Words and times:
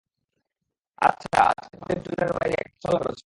আচ্ছা, 1.01 1.39
আজকে 1.51 1.75
পাবলিক 1.79 1.99
টয়লেটের 2.05 2.31
বাইরে 2.37 2.57
একটা 2.57 2.75
পোস্টার 2.75 2.93
লাগানো 2.93 3.13
ছিল। 3.13 3.19